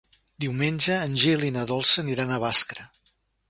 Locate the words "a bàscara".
2.33-2.91